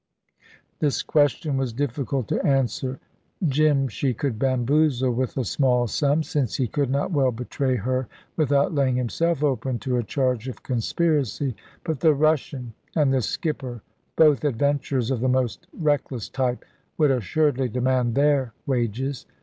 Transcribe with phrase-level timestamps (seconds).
[0.79, 2.99] This question was difficult to answer.
[3.45, 8.07] Jim she could bamboozle with a small sum, since he could not well betray her
[8.35, 11.55] without laying himself open to a charge of conspiracy.
[11.83, 13.83] But the Russian and the skipper,
[14.15, 16.65] both adventurers of the most reckless type,
[16.97, 19.27] would assuredly demand their wages.